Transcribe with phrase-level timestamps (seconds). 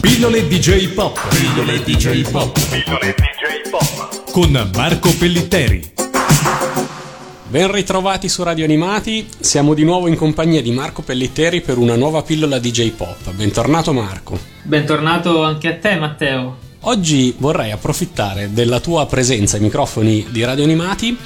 [0.00, 1.18] Pillole DJ Pop.
[1.28, 2.52] Pillole DJ Pop.
[2.68, 4.30] Pillole DJ Pop.
[4.30, 5.92] Con Marco Pellitteri.
[7.48, 11.96] Ben ritrovati su Radio Animati, siamo di nuovo in compagnia di Marco Pellitteri per una
[11.96, 13.32] nuova pillola DJ Pop.
[13.32, 14.38] Bentornato Marco.
[14.62, 16.56] Bentornato anche a te Matteo.
[16.82, 21.16] Oggi vorrei approfittare della tua presenza ai microfoni di Radio Animati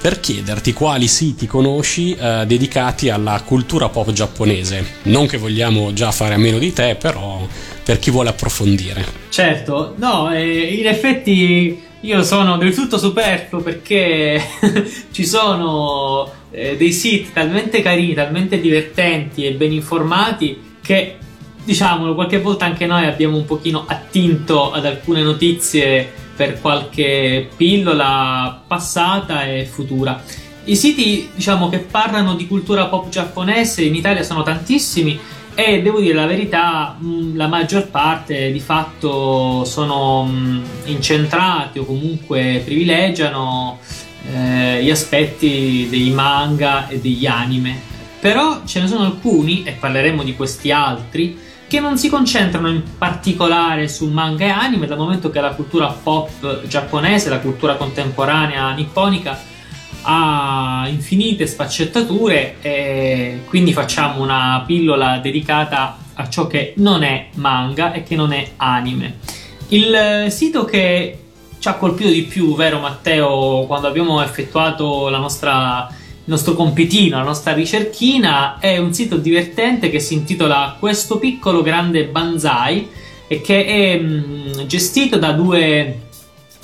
[0.00, 4.84] per chiederti quali siti conosci eh, dedicati alla cultura pop giapponese.
[5.04, 7.46] Non che vogliamo già fare a meno di te, però
[7.88, 9.02] per chi vuole approfondire.
[9.30, 14.38] Certo, no, eh, in effetti io sono del tutto superfluo perché
[15.10, 21.16] ci sono eh, dei siti talmente carini, talmente divertenti e ben informati che
[21.64, 28.64] diciamolo, qualche volta anche noi abbiamo un pochino attinto ad alcune notizie per qualche pillola
[28.66, 30.22] passata e futura.
[30.64, 35.18] I siti, diciamo, che parlano di cultura pop giapponese in Italia sono tantissimi
[35.60, 36.96] e devo dire la verità,
[37.34, 40.30] la maggior parte di fatto sono
[40.84, 43.80] incentrati o comunque privilegiano
[44.30, 47.76] eh, gli aspetti dei manga e degli anime.
[48.20, 52.82] Però ce ne sono alcuni, e parleremo di questi altri, che non si concentrano in
[52.96, 58.72] particolare su manga e anime, dal momento che la cultura pop giapponese, la cultura contemporanea
[58.74, 59.36] nipponica,
[60.02, 67.92] ha infinite sfaccettature e quindi facciamo una pillola dedicata a ciò che non è manga
[67.92, 69.18] e che non è anime.
[69.68, 71.18] Il sito che
[71.58, 75.88] ci ha colpito di più, vero Matteo, quando abbiamo effettuato nostra
[76.28, 81.62] il nostro compitino, la nostra ricerchina, è un sito divertente che si intitola Questo piccolo
[81.62, 82.86] grande banzai
[83.26, 86.07] e che è mh, gestito da due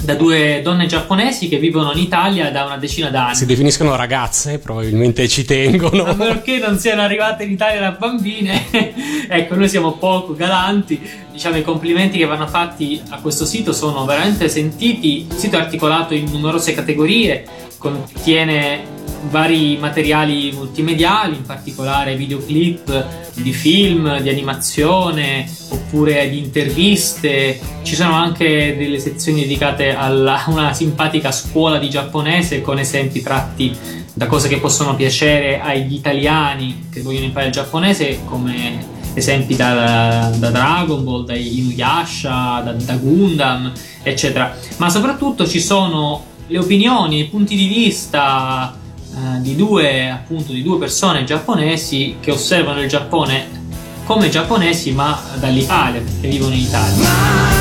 [0.05, 3.35] da due donne giapponesi che vivono in Italia da una decina d'anni.
[3.35, 6.05] Si definiscono ragazze, probabilmente ci tengono.
[6.05, 8.67] A perché non siano arrivate in Italia da bambine.
[9.29, 11.01] ecco, noi siamo poco galanti.
[11.33, 15.27] Diciamo, i complimenti che vanno fatti a questo sito sono veramente sentiti.
[15.29, 17.45] Il sito è articolato in numerose categorie,
[17.79, 18.94] contiene
[19.31, 27.59] vari materiali multimediali, in particolare videoclip di film, di animazione oppure di interviste.
[27.83, 30.09] Ci sono anche delle sezioni dedicate a
[30.49, 33.77] una simpatica scuola di giapponese con esempi tratti
[34.17, 40.33] da cose che possono piacere agli italiani che vogliono imparare il giapponese, come esempi da,
[40.37, 44.57] da Dragon Ball, da Inuyasha, da, da Gundam, eccetera.
[44.77, 48.77] Ma soprattutto ci sono le opinioni, i punti di vista
[49.15, 53.63] eh, di, due, appunto, di due persone giapponesi che osservano il Giappone
[54.05, 57.54] come giapponesi ma dall'Italia, perché vivono in Italia.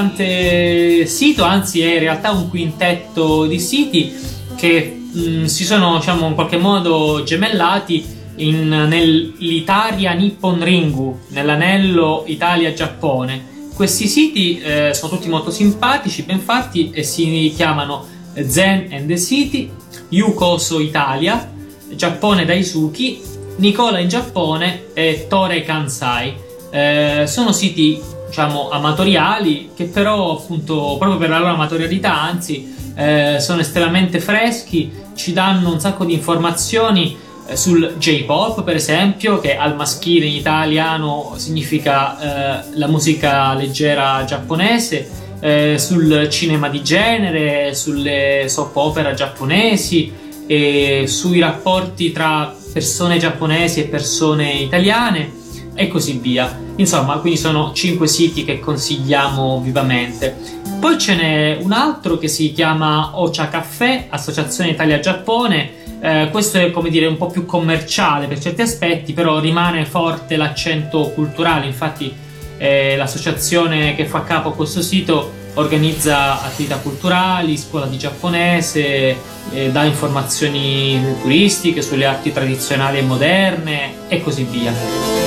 [0.00, 4.12] Interessante sito, anzi è in realtà un quintetto di siti
[4.56, 8.04] che mh, mm, si sono diciamo in qualche modo gemellati
[8.36, 13.54] in, nell'Italia Nippon Ringu, nell'anello Italia-Giappone.
[13.74, 18.06] Questi siti eh, sono tutti molto simpatici, ben fatti e si chiamano
[18.46, 19.70] Zen and the City,
[20.10, 21.52] Yukoso Italia,
[21.94, 23.20] Giappone Daisuki,
[23.56, 26.34] Nicola in Giappone e Tore Kansai.
[26.70, 33.36] Eh, sono siti diciamo, amatoriali, che però appunto proprio per la loro amatorialità, anzi, eh,
[33.40, 39.56] sono estremamente freschi, ci danno un sacco di informazioni eh, sul J-pop, per esempio, che
[39.56, 42.18] al maschile in italiano significa
[42.60, 50.12] eh, la musica leggera giapponese, eh, sul cinema di genere, sulle soap opera giapponesi
[50.46, 55.44] e sui rapporti tra persone giapponesi e persone italiane
[55.76, 56.58] e così via.
[56.76, 60.36] Insomma, quindi sono 5 siti che consigliamo vivamente.
[60.80, 65.84] poi ce n'è un altro che si chiama Ocha Caffè, Associazione Italia-Giappone.
[66.00, 70.36] Eh, questo è come dire un po' più commerciale per certi aspetti, però rimane forte
[70.36, 71.66] l'accento culturale.
[71.66, 72.12] Infatti,
[72.58, 79.16] eh, l'associazione che fa capo a questo sito organizza attività culturali, scuola di giapponese,
[79.50, 85.25] eh, dà informazioni turistiche sulle arti tradizionali e moderne e così via.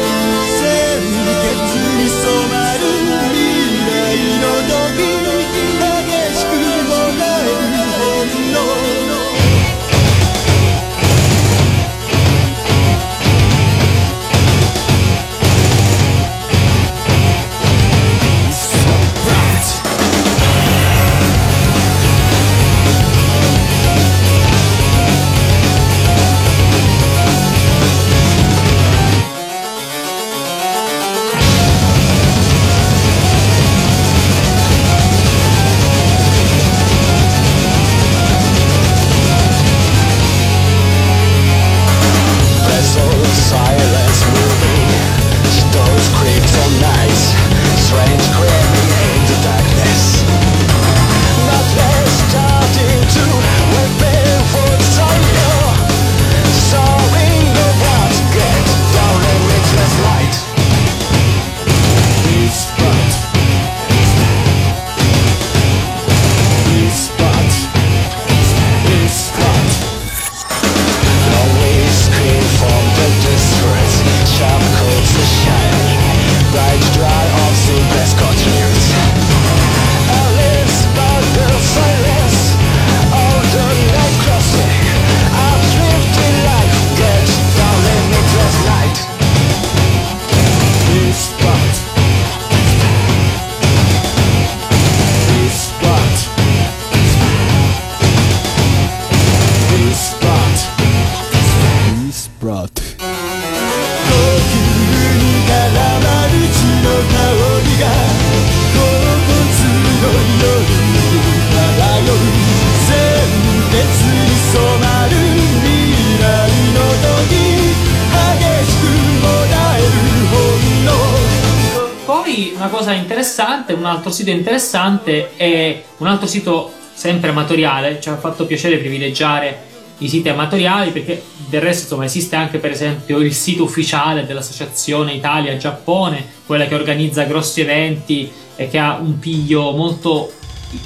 [123.85, 129.67] Altro sito interessante è un altro sito sempre amatoriale, ci ha fatto piacere privilegiare
[129.99, 135.13] i siti amatoriali perché del resto insomma esiste anche per esempio il sito ufficiale dell'associazione
[135.13, 140.31] Italia-Giappone, quella che organizza grossi eventi e che ha un piglio molto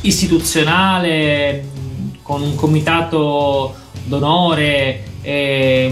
[0.02, 1.68] istituzionale
[2.22, 5.92] con un comitato d'onore e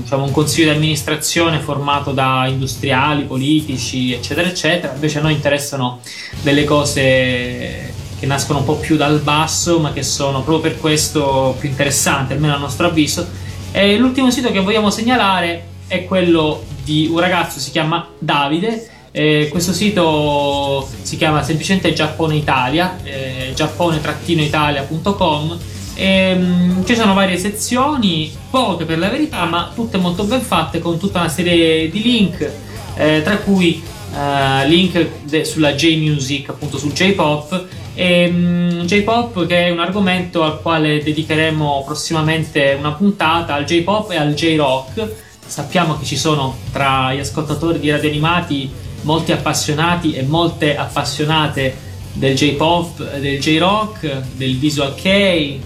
[0.00, 4.94] diciamo, un consiglio di amministrazione formato da industriali, politici, eccetera, eccetera.
[4.94, 5.98] Invece a noi interessano
[6.42, 11.56] delle cose che nascono un po' più dal basso, ma che sono proprio per questo
[11.58, 13.26] più interessanti, almeno a nostro avviso.
[13.72, 18.90] E l'ultimo sito che vogliamo segnalare è quello di un ragazzo, si chiama Davide.
[19.10, 25.58] Eh, questo sito si chiama semplicemente Giappone Italia, eh, giappone-italia.com
[25.98, 30.78] e, um, ci sono varie sezioni, poche per la verità, ma tutte molto ben fatte
[30.78, 32.52] con tutta una serie di link,
[32.94, 37.66] eh, tra cui uh, link de- sulla J-Music, appunto sul J-Pop.
[37.94, 44.12] E, um, J-Pop che è un argomento al quale dedicheremo prossimamente una puntata al J-Pop
[44.12, 45.14] e al J-Rock.
[45.44, 48.70] Sappiamo che ci sono tra gli ascoltatori di radio animati
[49.02, 51.86] molti appassionati e molte appassionate
[52.18, 55.60] del J-pop, del J-rock, del visual K, eh,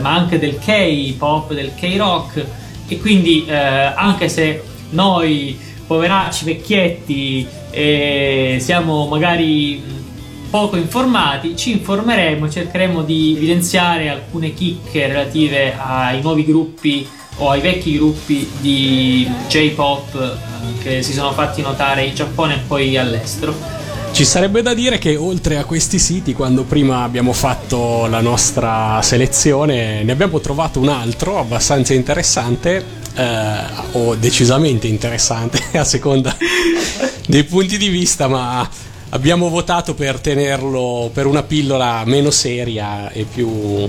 [0.00, 2.44] ma anche del K-pop, del K-rock
[2.88, 9.82] e quindi eh, anche se noi poveracci vecchietti eh, siamo magari
[10.48, 17.60] poco informati, ci informeremo, cercheremo di evidenziare alcune chicche relative ai nuovi gruppi o ai
[17.60, 23.79] vecchi gruppi di J-pop eh, che si sono fatti notare in Giappone e poi all'estero.
[24.20, 29.00] Ci sarebbe da dire che oltre a questi siti, quando prima abbiamo fatto la nostra
[29.00, 32.84] selezione, ne abbiamo trovato un altro abbastanza interessante,
[33.14, 33.56] eh,
[33.92, 36.36] o decisamente interessante a seconda
[37.28, 38.68] dei punti di vista, ma
[39.08, 43.88] abbiamo votato per tenerlo per una pillola meno seria e più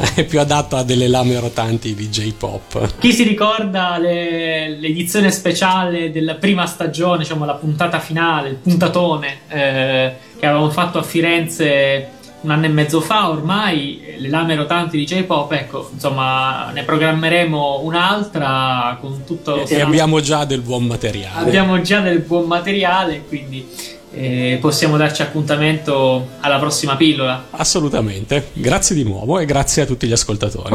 [0.14, 2.98] è più adatto a delle lame rotanti di J-pop.
[2.98, 9.38] Chi si ricorda le, l'edizione speciale della prima stagione, diciamo la puntata finale, il puntatone
[9.48, 12.08] eh, che avevamo fatto a Firenze
[12.44, 17.80] un anno e mezzo fa ormai, le lame rotanti di J-pop, ecco, insomma, ne programmeremo
[17.82, 19.64] un'altra con tutto...
[19.64, 21.40] E abbiamo già del buon materiale.
[21.46, 23.66] Abbiamo già del buon materiale, quindi
[24.14, 27.46] eh, possiamo darci appuntamento alla prossima pillola.
[27.50, 30.74] Assolutamente, grazie di nuovo e grazie a tutti gli ascoltatori.